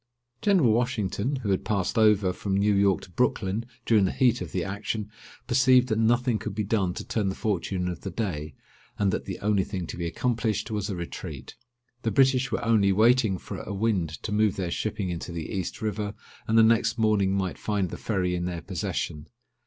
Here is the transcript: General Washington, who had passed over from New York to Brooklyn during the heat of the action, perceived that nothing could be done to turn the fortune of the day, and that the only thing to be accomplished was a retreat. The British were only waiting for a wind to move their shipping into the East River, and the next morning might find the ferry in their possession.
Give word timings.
General 0.41 0.71
Washington, 0.71 1.35
who 1.43 1.51
had 1.51 1.63
passed 1.63 1.95
over 1.95 2.33
from 2.33 2.57
New 2.57 2.73
York 2.73 3.01
to 3.01 3.11
Brooklyn 3.11 3.65
during 3.85 4.05
the 4.05 4.11
heat 4.11 4.41
of 4.41 4.51
the 4.51 4.63
action, 4.63 5.11
perceived 5.45 5.89
that 5.89 5.99
nothing 5.99 6.39
could 6.39 6.55
be 6.55 6.63
done 6.63 6.95
to 6.95 7.05
turn 7.07 7.29
the 7.29 7.35
fortune 7.35 7.87
of 7.87 8.01
the 8.01 8.09
day, 8.09 8.55
and 8.97 9.11
that 9.11 9.25
the 9.25 9.37
only 9.41 9.63
thing 9.63 9.85
to 9.85 9.97
be 9.97 10.07
accomplished 10.07 10.71
was 10.71 10.89
a 10.89 10.95
retreat. 10.95 11.55
The 12.01 12.09
British 12.09 12.51
were 12.51 12.65
only 12.65 12.91
waiting 12.91 13.37
for 13.37 13.59
a 13.59 13.75
wind 13.75 14.09
to 14.23 14.31
move 14.31 14.55
their 14.55 14.71
shipping 14.71 15.11
into 15.11 15.31
the 15.31 15.51
East 15.51 15.83
River, 15.83 16.15
and 16.47 16.57
the 16.57 16.63
next 16.63 16.97
morning 16.97 17.33
might 17.35 17.59
find 17.59 17.91
the 17.91 17.97
ferry 17.99 18.33
in 18.33 18.45
their 18.45 18.61
possession. 18.63 19.27